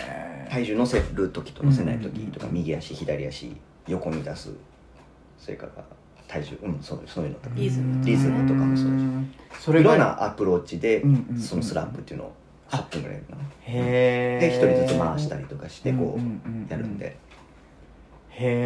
[0.00, 0.48] え。
[0.50, 3.56] 体重乗せる時と乗せない時とかうん右足左足
[3.88, 4.50] 横に出す
[5.38, 5.84] それから
[6.28, 6.58] 体重。
[6.62, 7.56] うんそうそういうのとか。
[7.56, 12.32] リズムリズムとかもそうだしそれがいろんなアプローチでうんうんうんそのスラップっていうのを
[12.70, 13.42] 8分ぐらいかな。
[13.42, 14.40] へえ。
[14.40, 17.16] で一人ずつ回したりとかしてこうんうんうんうやるんで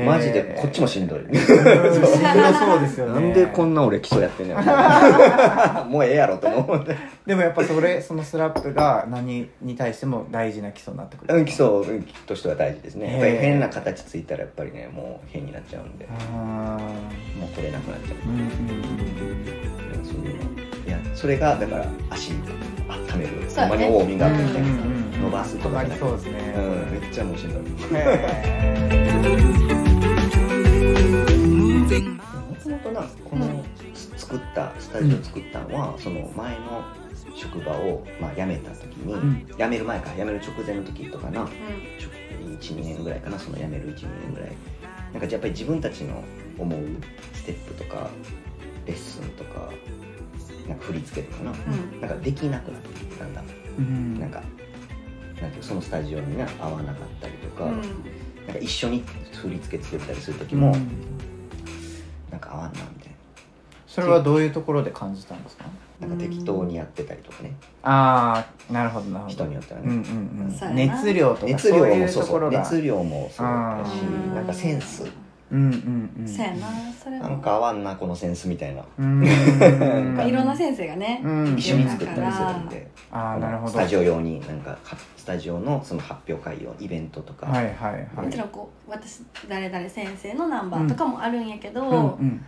[0.07, 1.21] マジでこっちもしんどい。
[1.21, 1.35] うん。
[1.35, 3.13] しんどそうですよね。
[3.15, 4.57] なんでこんな俺基礎やってんねん。
[5.91, 11.35] もうええやろと思うんででもやっぱそれそのスラップが何に対しても大事な基礎になってくる。
[11.35, 13.13] うん基礎うんとしては大事ですね。
[13.13, 16.07] やっぱり変な形ついたらやっぱりねもう変になっちゃうんで。
[16.11, 16.79] あ
[17.41, 18.29] もう取れなくなっちゃう。
[18.29, 18.43] んうんう
[20.03, 20.43] んそういうの
[20.87, 23.31] いやそれがだから足温める。
[23.49, 23.71] そうやね。
[23.71, 24.69] ほんまにウォーミングアップみたいな
[25.33, 26.55] さうん伸ばすとかじゃなくてそうですね。
[26.57, 27.79] うんめっちゃもうしんどいも
[32.63, 33.65] ともとなこの
[34.17, 36.85] 作ったスタジオ作ったのは、その前の
[37.35, 39.47] 職場を、まあ、辞めた時に、ん。
[39.47, 41.49] 辞める前か辞める直前の時とかな
[42.61, 44.53] 12年ぐらいかなその辞める12年ぐらい。
[45.13, 46.23] なんかやっぱり自分たちの
[46.59, 46.81] 思う
[47.35, 48.09] ステップとか
[48.87, 49.71] レッスンとか
[50.69, 52.01] なんか振り付けとかな、うん。
[52.01, 53.43] なんかできなくなってだんだ。
[53.43, 53.45] ん
[53.79, 54.21] うん。
[54.21, 54.43] なんか
[55.43, 57.81] なんていうそのスタジオにね合わなかったりとか,、うん。
[58.47, 60.75] なんか一緒に振り付け作ったりする時も、
[62.31, 63.13] なんか合わんなみたい
[63.87, 65.65] それはどういうところで感じたんですか？
[66.01, 67.53] ななんか適当にやってたりとかね、
[67.83, 69.33] ああなるほどなるほど。
[69.35, 70.01] 人によってはね、うんうん
[70.69, 72.59] うん熱量とか熱量そういうもそうそうところが。
[72.61, 75.05] 熱量もそうだったしうんなんかセンス
[75.53, 76.29] うんうんうん。
[76.29, 77.29] そうやなそれは。
[77.29, 78.83] なんか合わんなこのセンスみたいな。
[78.99, 79.21] うん。
[80.17, 81.55] まあ いろんな先生がね、うん。
[81.59, 82.91] 一緒に作ったりするんで。
[83.13, 83.73] ああなるほど。
[83.73, 84.79] スタジオ用になんかは
[85.17, 88.25] スタジオのその発表会用イベントとか、はいはいはい。
[88.25, 92.45] もちろんこう私誰々先生のナンバーとかもあるんやけど、うんうん。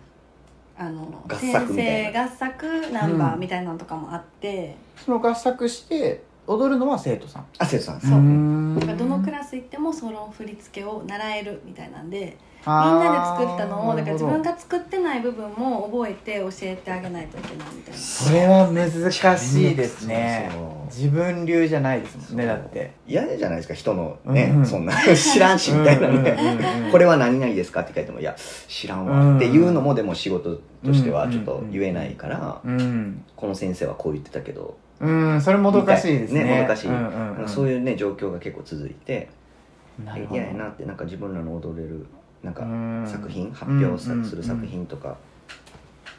[0.77, 1.67] あの合作みたいな。
[1.67, 7.47] 先生合作ナンバーみたいなのとかもあって、その合作して踊るのは生徒さん。
[7.59, 8.01] あ生徒さん。
[8.01, 8.11] そう。
[8.13, 18.01] うんだからどのクラス行ってもその振り付けを習えるみたいなんでみんなで作ったのをだから自分が作ってない部分も覚えて教えてあげないといけないみたいな。
[18.01, 20.51] それは難しいですね。
[20.87, 22.93] 自分流じゃないですもんねだって。
[23.07, 24.95] 嫌じゃないですか人のね、うんそんな。
[25.15, 26.91] 知らんしみたいなね、うんうんうんうん。
[26.91, 28.35] これは何々ですかって書いてもいや
[28.67, 33.25] 知らんわっていうのもでも仕事としてはちょっと言えないから、うん。
[33.37, 36.45] この先生はこう言ってたけど、うんそれもどかしいですね。
[36.45, 39.29] ねもどかしい、うんうんうん、そういうね状況が結構続いて
[40.31, 42.07] 嫌やなってなんか自分らの踊れる
[42.43, 43.07] なんかうん。
[43.07, 45.17] 作品発表する作品とか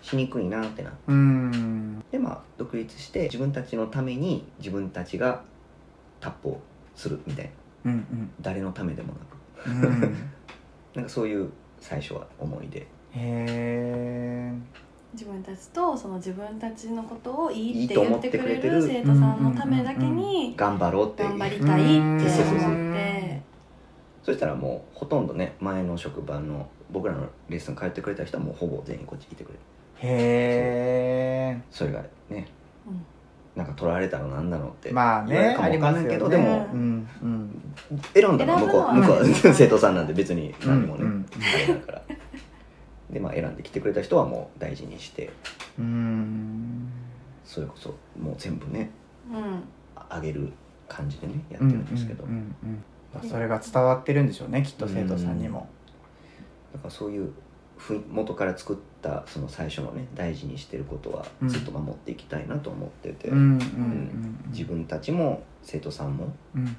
[0.01, 0.97] しにくいなってなって。
[1.07, 2.03] うん。
[2.11, 5.43] でまあ独立して自分たちのために自分たちが
[6.19, 6.61] タップを
[6.95, 7.49] するみたい
[7.83, 7.91] な。
[7.91, 9.69] うん誰のためでもなく。
[9.69, 10.03] うん。
[10.03, 10.15] う ん
[10.95, 14.53] なんかそういう最初は思いでへえ
[15.15, 23.41] 自分たちとその自分たちのことをいいっていいと思っ言っててくれるる生徒さんのためだけに頑張ろうって頑張りたいって思そうそうそうって。
[24.23, 29.59] そしたらもうほとんどね前の職場の僕らのレッスン通ってくれた人はもうほぼ全員こっち来てくれる。
[30.01, 32.47] へそれがね
[32.85, 33.05] うん。
[33.55, 37.61] なんか取られたのなんだろうってえまあねありますよねわかんないけど、でもうんうん。
[38.13, 38.93] 選んだのは向こう。
[38.95, 39.13] 向こ
[39.49, 41.25] う生徒さんなんで別に何もね、うんうん
[43.15, 45.29] でまあ選んできてくれた人はもう大事にして
[45.79, 46.91] うーん。
[47.45, 48.91] それこそもう全部ね
[49.31, 49.63] うん。
[50.09, 50.51] あげる
[50.89, 52.83] 感じでねやってるんですけど、うんうんうんうん
[53.29, 55.69] それが伝わってるんでしょうねきっと生徒さんにも。
[56.73, 57.31] だからそういう
[57.77, 61.47] ふい元から作ったその最初のね大事にしてることはうん。
[61.47, 66.75] ずっと守っていきたいなと思ってて、うんうんうんうん自分たちも生徒さんもうん。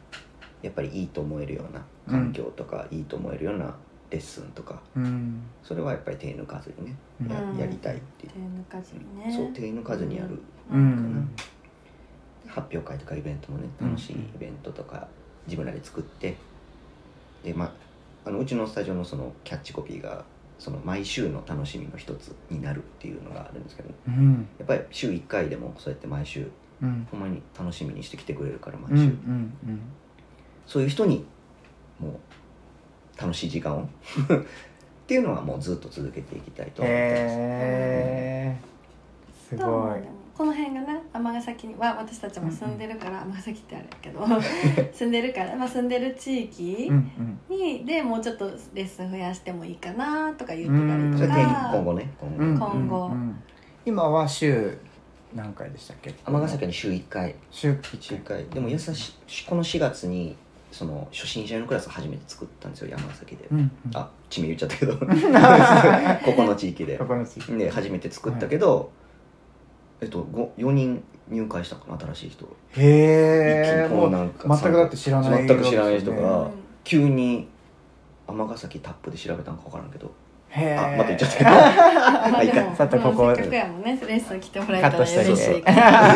[0.61, 3.77] やっぱりいいと思えるような環境とか、いいと思えるような
[4.11, 4.81] レッスンとか。
[4.97, 5.42] うん。
[5.62, 6.97] それはやっぱり手抜かずにね
[7.29, 7.57] や,、うん。
[7.59, 8.33] やりたいっていう。
[8.33, 9.33] 手、抜かずにね。
[9.35, 10.35] そう手抜かずにやる、
[10.71, 10.81] ううん
[11.21, 11.31] ん
[12.47, 15.09] 発表会とかイベントもね楽しいイベントとか
[15.47, 16.37] 自分らで作って。
[17.45, 17.73] でまあ
[18.29, 20.25] あのうちのスタジオのそのキャッチコピーが
[20.59, 24.49] その毎週の楽しみの一つになるっていうのがあるんですけどうん。
[24.59, 26.51] やっぱり週1回でもそうやって毎週
[26.83, 27.07] うん。
[27.11, 29.53] ほんまに楽しみにしてきてくれるからうん毎週、うん。
[30.66, 31.25] そういう人に
[32.01, 32.12] もう
[33.20, 33.83] 楽しい時間を。
[33.83, 33.87] っ
[35.07, 38.57] ていうのはもうずっと続けていきたいとうん思ってます、へえ
[39.48, 39.62] すご
[39.96, 40.00] い。
[40.37, 44.26] この辺がね尼崎には私たちも住んでるから尼崎ってあれやけど
[44.92, 47.57] 住んでるから、まあ、住んでる地域うんうん。
[47.57, 51.70] にでもうちょっとレッスン増やしてもいいかなとか言ってたりとか。
[51.72, 52.12] 今後ね。
[52.20, 53.37] 今後、うん今後うんうん。
[53.87, 54.76] 今は週
[55.35, 56.12] 何回でしたっけ？
[56.26, 57.35] 尼崎に週1回。
[57.50, 58.44] 週1回。
[58.46, 60.37] でも優しいこの4月に
[60.72, 63.72] その初心者のクラス初めて作ったんですよ山崎で、うんうん。
[63.94, 64.96] あ地名言っちゃったけど。
[66.24, 66.98] ここの地域で。
[66.98, 67.70] ここの地域で。
[67.70, 68.90] 初めて作ったけど、
[70.00, 72.44] えっとご4人入会したかな新しい人。
[72.44, 72.48] へ
[72.79, 73.87] え。
[73.88, 76.50] 一気にこうなんか全くだって知らない全く知らない人が
[76.85, 77.48] 急に
[78.26, 80.11] 尼崎タップで調べたんか分からんけど。
[80.50, 80.76] へえ。
[80.76, 81.50] あまた言っちゃったけど。
[82.31, 86.14] まあでもさっとここうんせっかくやもんねレッスン来てもらえたら嬉しいから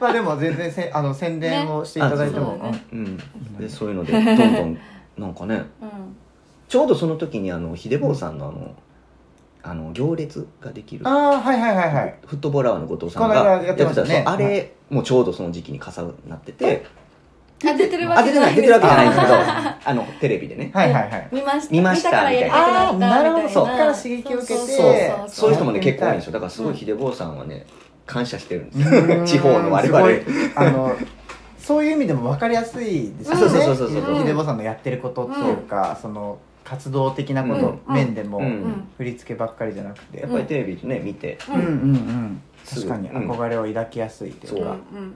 [0.00, 2.60] まあでも全然せ あの宣伝をしていただいても、ね。
[2.62, 3.16] あそうん。
[3.58, 4.78] でそういうのでどんどん
[5.18, 5.62] なんかね。
[5.82, 5.90] うん。
[6.68, 8.74] ちょうどその時にあの秀坊さんのあの
[9.62, 11.06] あの行列ができる。
[11.06, 12.14] ああはいはいはいはい。
[12.26, 14.22] フットボーラーの後藤さんこのが間やってましたね。
[14.24, 15.90] そうあれもちょうどその時期に重
[16.28, 16.86] なってて。
[17.62, 20.70] あ出てるわあ出てない出てるわけじゃないんですけどあ あのテレビでね。
[20.72, 21.28] はいはいはい。
[21.30, 21.72] 見ました。
[21.72, 22.10] 見ました。
[22.10, 23.48] からやりたくなったあーなるほど。
[23.50, 24.58] そっから刺激を受けて。
[24.58, 25.50] そうそうそうそう。
[25.50, 26.32] いう人もね結構多いんですよ。
[26.32, 27.66] だからすごい秀坊さんはね
[28.10, 30.08] 感謝してるんです地方の我々。
[30.56, 30.96] あの
[31.58, 33.40] そういう意味でも分かりやすいですよね。
[33.40, 34.26] そうそうそうそうそう。
[34.26, 38.44] 秀坊さんのやってることっていうか、その活動的なこと、うん面でも、うん。
[38.44, 38.88] うん。
[38.96, 41.38] 振り付けばっかりじゃなくて、やっぱりテレビでね見て。
[41.48, 41.70] ううんんうん。
[41.70, 45.14] うん確かに憧れを抱きやすいというか、そううん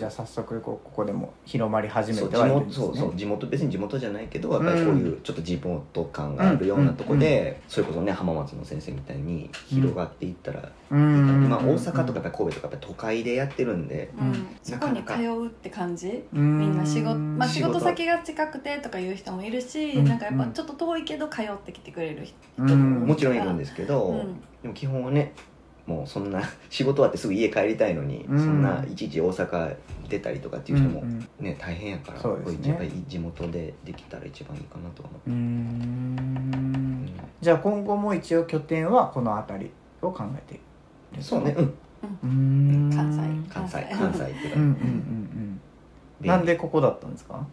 [0.00, 2.86] じゃあ早速こうここでも広まり始めてはいるんですね。
[2.86, 11.48] 元そうそう地元別に地元じゃないけどやっぱりこういうちょっと地元感があるようなとこうんで、それこそね浜松の先生みたいに広がっていったら、うん。
[11.50, 14.46] まあ、大阪とかやっぱり神戸とかやっぱり都会でやってるんで、うん。
[14.62, 16.24] そこに通うって感じ？
[16.32, 16.58] うん。
[16.58, 20.04] みんな仕事、まあ、仕仕事事先が近くてとかいう人もいるし、うん。
[20.06, 23.06] なんかやっぱちょっと遠いけど通ってきてくれる人うん。
[23.06, 24.40] もちろんいるんですけど、うん。
[24.62, 25.34] でも基本はね
[25.90, 28.38] もうそんな 仕事終わってすぐ家帰りたいのに、うん。
[28.38, 29.74] そんないちいち大阪
[30.08, 31.44] 出たりとかっていう人もうんうん。
[31.44, 32.68] ね、大変やからそうですね。
[32.68, 37.06] やっぱり地元でできたら一番いいかなとは思うーう、ん。
[37.40, 39.70] じゃあ今後も一応拠点はこの辺り
[40.02, 42.90] を考えているそうね、うん、うーん。
[42.94, 43.52] 関西。
[43.52, 43.86] 関西。
[43.90, 45.60] 関関西っていうか、うんうんうん
[46.20, 46.26] うん。
[46.26, 47.44] なんでここだったんですか？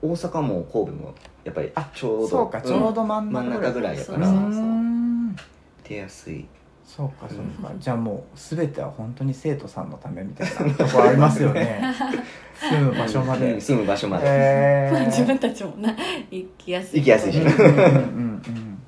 [0.00, 2.62] 大阪も神戸もやっぱりあちょうどそうか。
[2.62, 3.98] ちょうど真ん中ぐらい。
[3.98, 4.26] やから。
[4.26, 4.44] そうそう。
[4.44, 5.36] うーん。
[5.82, 6.46] 出やすい
[6.88, 11.82] そうかそうか、じゃあもう全ては本当に生徒さんのためみたいなとこありますよね。
[12.58, 13.52] 住む場所まで。
[13.52, 13.60] うん。
[13.60, 15.94] 住む場所まで、えまあ 自ー分たちもな
[16.30, 17.00] 行きやすい。
[17.00, 17.40] 行きやすいし。
[17.40, 18.78] うんうんうんうん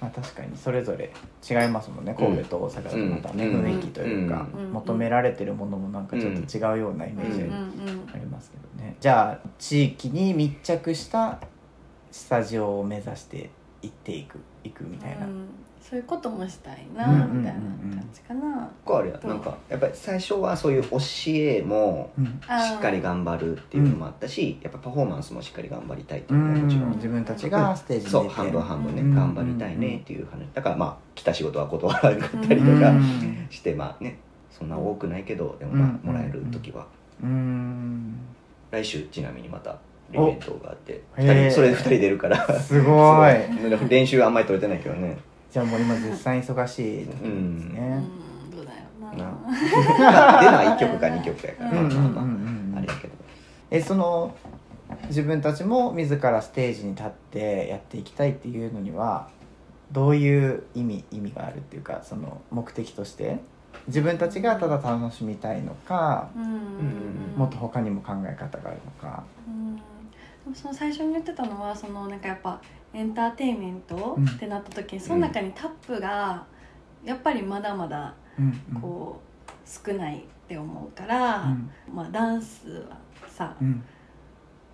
[0.00, 1.12] まあ確かにそれぞれ
[1.48, 2.14] 違いますもんね。
[2.18, 3.62] 神戸と大阪だとまたね、うん。
[3.62, 4.72] 雰囲気というか、うん。
[4.72, 7.54] 求められてるものもなんかちょっと違うようなイメージうんうん。
[8.10, 11.38] ありますけどね、じゃあ地域に密着した
[12.10, 13.50] スタジオを目指して
[13.82, 15.48] 行っていく行くみたいな、うん
[15.80, 17.38] そういうこともしたいなうんうんうんうん。
[17.38, 18.70] みたいな感じかな。
[18.84, 19.28] こうあるやん。
[19.28, 22.26] なんかやっぱり最初はそういう教えもうん。
[22.26, 22.30] し
[22.78, 30.46] っかり頑張るっていうのもあったし、やっぱパフォーマンスもしっかり頑張りたいっていうのももちろん、自分たちがステージにそう半分半分ね、うん頑張りたいねっていう話。
[30.54, 33.46] だからまあ来た仕事は断らなかったりとかうん。
[33.50, 34.18] して、まあね
[34.50, 36.86] そんな多くないけどでもまあうんもらえる時は、
[37.22, 38.14] うん。
[38.70, 39.78] 来週ちなみにまた
[40.12, 42.60] イベントがあって人それで2人出るから。
[42.60, 43.34] すごい。
[43.58, 43.88] すごい。
[43.88, 45.16] 練習あんまり取れてないけどね
[45.50, 47.30] じゃあもう今絶賛忙しい時ですうね、
[47.98, 49.10] んどうだよな。
[50.40, 51.76] 出るのは1曲か2曲やから、うん。
[51.78, 53.14] うんうんまあれやけど
[53.70, 54.34] えその
[55.08, 59.28] 自分たちも自らステージに立ってやっていきたいっていうのには
[59.92, 63.38] どういう意味意味があるっていうかその目的として
[63.86, 66.50] 自分たちがただ楽しみたいのかうんうん。
[67.36, 69.22] もっと他にも考え方があるのか。
[69.48, 69.76] うん。
[69.76, 69.82] で
[70.48, 72.60] もその最初に言ってたのはそのなんかやっぱ
[72.92, 74.28] エンターテインメントうん。
[74.28, 76.44] ってなった時に、その中にタップが
[77.04, 78.80] やっぱりまだまだうんうん。
[78.80, 81.70] こう少ないって思うから、うん。
[81.92, 82.98] まあダンスは
[83.28, 83.84] さうん。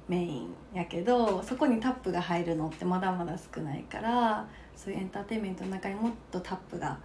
[0.09, 6.97] メインやけどそこにタップが入るのってまだまだ少ないからそういうエンターテインメントの中にもっとタップが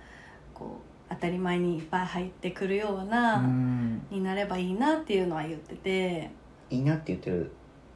[0.54, 0.78] こ
[1.10, 4.06] う当たり前にいっぱい入ってくるような、うん。
[4.12, 6.32] になればいいなっていうのは言ってて。
[6.70, 7.52] いいなって言ってる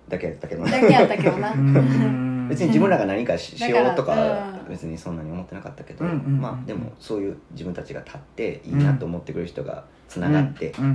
[0.10, 2.35] だけやったけどだけやったけどな。
[2.46, 2.50] うん。
[2.50, 10.86] 別に自分らが何かししようとか別にそんなに思ってなかったけど、うんうんうんまあでもそういう自分たちが立っていいなと思ってくれる人がつながって、うん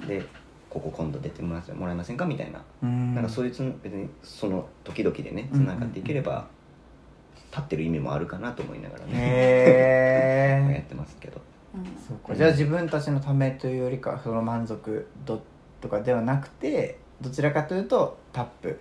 [0.00, 0.22] うんで
[0.68, 3.14] ここ今度出てもらえもらえませんかみたいな、うん。
[3.14, 6.46] なんかそういうつ別にその時々でねつながっていければ、
[7.50, 11.40] 立ってる意味もあるかなと思いながらね、 やへってますけど。
[11.74, 11.84] うん。
[11.96, 12.34] そうか。
[12.34, 15.40] じゃあ自分たちのためというよりかはその満足度
[15.80, 18.78] とかではなくてどちらかというとタップ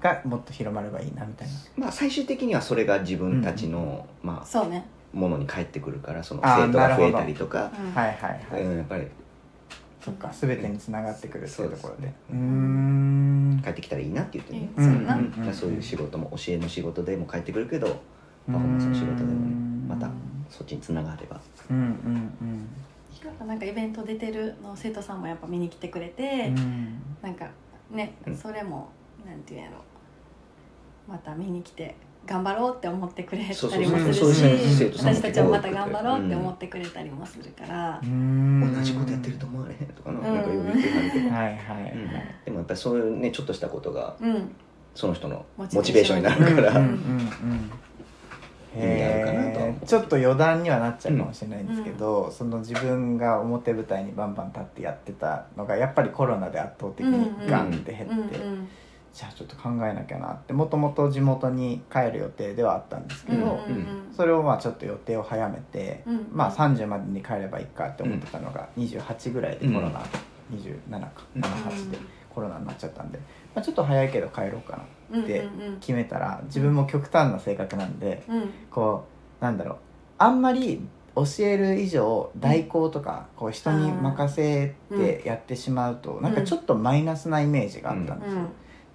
[0.00, 1.54] がもっと広まればいいなみたいな。
[1.76, 7.94] まあ最終的にはそれが自分たちの、まあそうね、ものに返ってくるからその生徒が増えたりとか、うん。
[7.94, 9.06] はいはいはい、うんやっぱり。
[10.00, 12.08] そっか全てにつながってくるっていうところで。
[12.28, 13.60] そうん。
[13.62, 14.82] 帰ってきたらいいなって言ってね、う
[15.50, 17.86] んそういう仕事も教えの仕事でも帰ってくるけど
[18.46, 19.54] パフォーマンスの仕事でもね
[19.88, 20.08] また
[20.48, 21.40] そっちにつながれば。
[21.70, 22.68] うんうん
[23.24, 27.02] やっぱなんかイベント出てるの生徒さんもやっぱ見に来てくれうて、んうん。
[27.20, 27.48] なんか
[27.90, 28.36] ね、うん。
[28.36, 28.92] それも
[29.28, 29.76] なんていうんやろ。
[31.06, 31.94] また見に来て
[32.26, 38.00] 頑張ろうって思ってくれたりもするし私たちもまた頑張ろうって思ってくれたりもするから。
[38.02, 38.74] う、ん。
[38.74, 40.34] 同じことやってると思われへんとかな,、うん。
[40.34, 41.58] なんかよく言ってはるけど、はい
[42.44, 44.50] でもやっぱりそういうねちょっとしたことがうん、
[44.94, 46.56] その人のモモチベーションになる。
[46.56, 46.72] から、
[49.86, 58.68] ちょっと余談にはなっちゃうかもしれないんですけど、その自分が表舞台にバンバン立ってやってたのがやっぱりコロナで圧倒的にガンって減って、うんうん
[59.12, 64.14] じゃあちょっと考えなきゃなってもともと地元に帰る予定ではあったんですけど、うんうんうん。
[64.14, 70.00] それをまあちょっと予定を早めて、うんまあ30までに帰ればいいかって思ってたのが28ぐらいでコロナ、
[70.52, 71.98] 27かうん78で
[72.34, 73.18] コロナになっちゃったんで、
[73.54, 74.78] まあ、ちょっと早いけど帰ろうか
[75.12, 75.48] なって
[75.80, 78.50] 決めたら自分も極端な性格なんでうん。
[78.70, 79.06] こ
[79.40, 79.76] うなんだろう
[80.18, 88.42] あんまり教える以上代行とかこう人に任せてやってしまうとなんかちょっとマイナスなイメージがあったんですよ。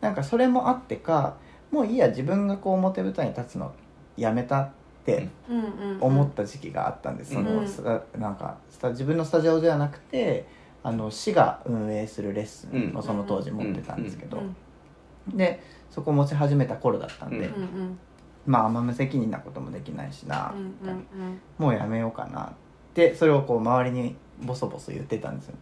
[0.03, 1.37] なんかそれもあってか
[1.71, 3.73] もういいや自分がこう表舞台に立つの
[4.17, 4.69] やめたっ
[5.05, 5.97] てうんうんうん。
[6.01, 8.57] 思った時期があったんです、うんそのスタなんか
[8.89, 10.45] 自分のスタジオではなくて
[10.83, 14.55] あの市が運営するレッスンをその当時持ってたんですけど、うん
[15.37, 17.99] でそこ持ち始めた頃だったんで、うんうん
[18.45, 21.39] まああんま無責任なこともできないしな、うんみたいなうん。
[21.57, 22.53] もうやめようかなっ
[22.93, 25.55] てそれをこう周りにボソボソ言ってたんですよ。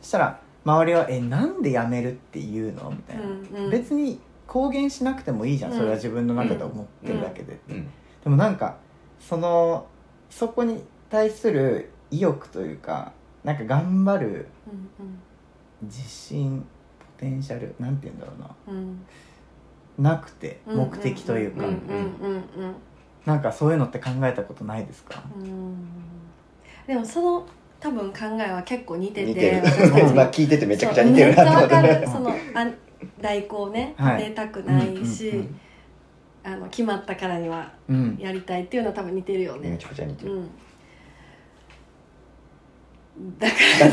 [0.00, 3.70] そしたら周りは「えなんでやめるって言うの?」みたいな、うんうん。
[3.70, 5.78] 別に公言しなくてもいいじゃん、うん。
[5.78, 7.86] それは自分の中で思ってるだけで、うん。
[8.22, 8.76] でもなんか
[9.20, 9.86] その
[10.30, 14.48] そこに対する意欲というかなんか頑張る
[15.00, 15.18] うん
[15.82, 16.64] 自信
[16.98, 18.50] ポテンシャルなんて言うんだろうな。
[18.68, 18.76] うん。
[18.76, 19.06] うん
[19.96, 22.74] なくてうん目的というか、うんうんうん
[23.24, 25.76] なんかそういうのって考えたことないですか、うんうん。
[26.86, 27.46] でもその
[27.84, 29.56] 多分考えは結構似てて似てる。
[29.58, 30.08] 私たち。
[30.16, 31.50] まあ聞いててめちゃくちゃ似てるなと。
[31.50, 32.34] 思ってそうめっちゃわかるそのあ
[33.20, 34.24] 代行ね はい。
[34.24, 35.60] 出たくないし、うん
[36.46, 37.72] あの決まったからには
[38.18, 39.70] やりたいっていうのは多分似てるよね。
[39.70, 40.50] めちゃくちゃ似てる、うん。
[43.38, 43.88] だから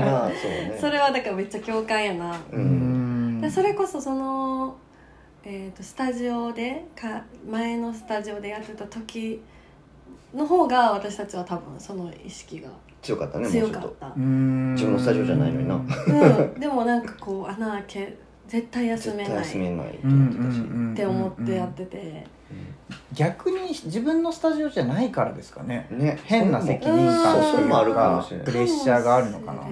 [0.00, 0.74] まあそうね。
[0.80, 3.40] それはだからめっちゃ共感やな、ううんん。
[3.42, 4.74] でそれこそその、
[5.42, 9.42] えー、とスタジオでか前のスタジオでやってた時
[10.34, 12.68] の方が私たちは多分その意識が
[13.02, 14.74] 強かったね強かった、うん。
[14.74, 15.74] 自分のスタジオじゃないのにな。
[15.74, 18.16] うん、でもなんかこう穴開け
[18.48, 19.32] 絶対休めない。
[19.32, 22.26] っ休めないとうんうん思ってたし、うんうんて思ってやってて、
[23.12, 25.86] 逆に自分のスタジオじゃないからですかね。
[25.90, 26.18] ね。
[26.24, 29.62] 変な責任感もあるかもしれないプレッシャーがあるのかな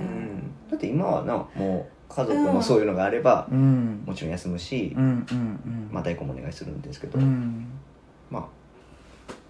[0.70, 7.71] だって今はなもう家族もそういうのがあれば、うんもちろん休むし、うんうんうんまあ代行もお願いするんですけど、うんまあ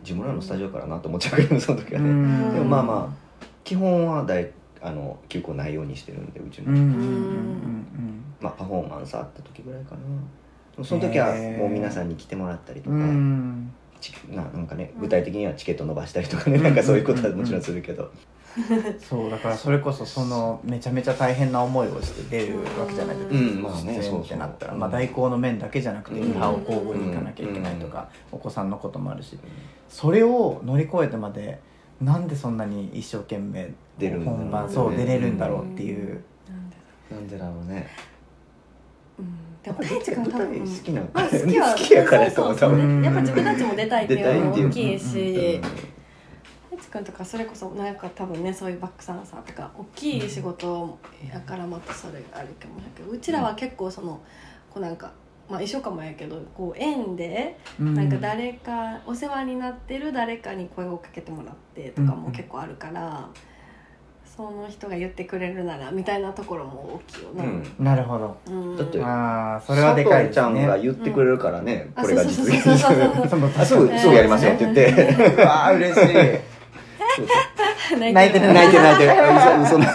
[0.02, 2.54] 自分らのスタジオからなと思っちゃうけどその時はね、うん。
[2.54, 4.50] でもまあまあ基本は大
[4.80, 6.72] あの休校ないようにしてるんでうちの、
[8.40, 10.84] まあパフォーマンスあった時ぐらいかな。
[10.84, 13.02] その時はもう皆さんに来てもらったりとか、うん。
[13.02, 18.10] うんチななんかね具体的にはチケット伸ばしたりとかね、なんかそういうことはもちろんするけど、
[19.00, 24.80] そうだからそれこそそのめちゃめちゃ大変な思いをして出るわけじゃないですか、うんまあね出演ってなったら、うん。
[24.80, 26.32] まあ、代行の面だけじゃなくてうん。
[26.32, 29.38] リハを交互に行かなきゃいけないとか、お子さんのこともあるし。
[29.88, 31.60] それを乗り越えてまで
[32.00, 34.44] なんでそんなに一生懸命出るんだろうね。
[34.44, 36.70] 本番そう出れるんだろうっていう、なん。
[36.70, 36.76] で
[37.10, 37.88] なんでだろうね。
[39.18, 39.52] うん。
[39.62, 39.84] でも好
[40.82, 42.04] きなのまあ好きは 好きや
[43.04, 45.60] やっぱ自分たちも出たいっていうのも大きいし
[46.94, 50.98] うんとかそれこそなんか多分ねそういうバックサンサーとか大きい仕事
[51.32, 54.20] やからまたそれがあるかもしれないけどうちらは結構その
[54.70, 55.12] こうなんか
[55.48, 57.94] まあ一緒かもやけどこう縁でうん。
[57.94, 63.28] なんか誰かお世話になってる誰かに声をかけてもらってとかも結構あるから、
[64.24, 67.44] その人が言ってくれるならみたいなところも大きいよな。
[67.44, 67.64] うん。
[67.78, 68.36] なるほど。
[68.46, 68.76] うん。
[68.76, 76.51] だってああそれはでかいちゃんがね言ってくれるからね、うんこれが実現あそうそうそうそうそ のあすぐすぐやりますよって言って、 うわー嬉しい
[77.98, 78.52] 泣いてる。
[78.52, 78.82] 泣いてる。
[78.82, 79.12] 泣いてる。
[79.62, 79.86] 嘘嘘な。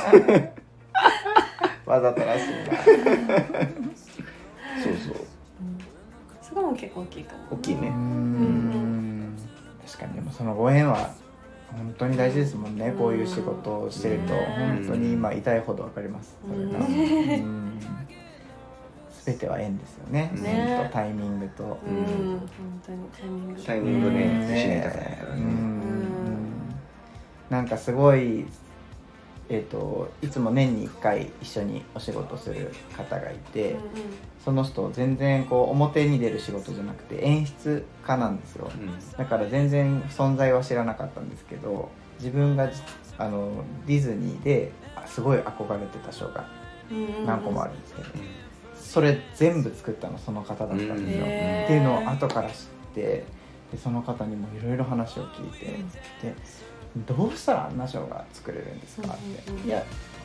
[1.86, 2.78] わざとらしいな。
[4.84, 5.16] そうそう。
[6.42, 7.40] そこも結構大きいかも。
[7.52, 7.90] 大きいね。
[7.90, 9.38] ん
[9.86, 10.14] 確かに。
[10.14, 11.14] でもそのご縁は
[11.72, 14.40] 本当に大事ですもんね、こういう仕事をしてると、うん
[14.78, 16.38] 本当に今痛いほどわかります。
[16.46, 16.82] それが、う
[19.26, 20.32] 全ては縁ですよね。
[20.36, 20.90] ね。
[20.94, 22.50] タイミングと、うん、本
[22.86, 23.62] 当にタイミング。
[23.62, 24.24] タイミングね。
[24.24, 24.46] うん。
[24.46, 25.42] 失いたくないからね。
[25.42, 26.07] うん
[27.50, 28.46] なんかすごい
[29.50, 33.80] えっ、といつも年に1回一緒にお仕事する方がいて、うん
[34.48, 38.72] その人全然こう表に出る仕事じゃなくて演出家なんですよ、
[39.18, 42.82] だから全然存在は知らなかったんですけど自分がじ
[43.18, 43.52] あの
[43.86, 44.72] ディズニーで
[45.06, 46.50] すごい憧れてたショーが
[46.90, 47.26] うんうん。
[47.26, 48.08] 何個もあるんですけど、
[48.74, 52.56] それ全部作ったのその方だったんですよ、うんっていうのを後から知っ
[52.96, 53.26] て
[53.74, 55.66] でその方にもいろいろ話を聞いて、
[56.22, 56.36] で
[57.06, 59.66] どうしたらあんなショーが作れるんですかって、うんうんう。
[59.66, 59.84] んいや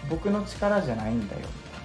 [0.08, 1.40] 僕の力じゃないんだよ。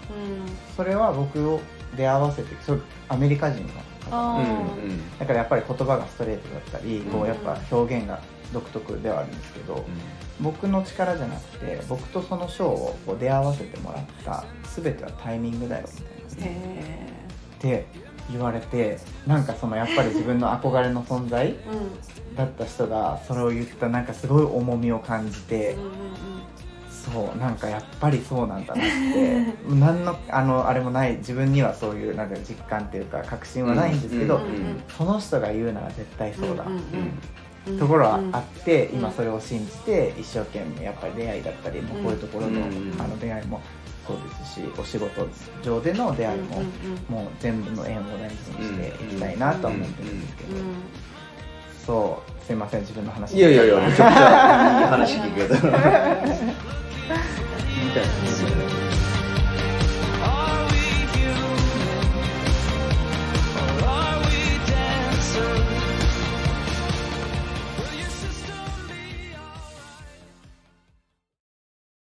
[0.10, 0.76] うん。
[0.76, 1.60] それは僕を
[1.96, 3.82] 出会わせてそれアメリカ人の方。
[4.10, 5.20] あうんうん。
[5.20, 8.22] だからやっぱり言葉がストレートだったり、こううんやっぱ表現が
[8.54, 9.86] 独特ではあるんですけど、
[10.40, 14.46] 僕の力じゃなくて僕とそのショーをこう出会わせてもらった
[14.82, 15.88] 全てはタイミングだよ
[16.30, 16.56] みたいな。
[16.56, 17.14] へ
[17.58, 17.86] って
[18.32, 21.56] 言われてなんかそのやっぱり自分の憧れの存在
[22.36, 25.76] だった人がそれを言ったなんかすごい重みを感じて、
[26.92, 29.54] そうなんかやっぱりそうなんだなって。
[29.74, 34.42] 何のあのあれもない自分にはそういうなんか実感っていうか確信はないんですけど、
[34.98, 36.66] その人が言うなら絶対そうだ、
[37.80, 42.96] ところはあって、うん今それを信じて一生懸命やっぱり出会いだったり、もうこういうところの,、うん。
[43.00, 43.62] あの出会いも
[44.08, 45.28] そうですしお仕事
[45.62, 46.64] 上での出会いも、
[47.10, 50.64] もう全部の縁を大事にしていきたいなとは思ってるんですけど、うん。
[51.86, 55.62] そうすいません自分の話いやいやいやめちゃくちゃいい話聞くけど み
[57.92, 58.04] たい
[58.82, 58.87] な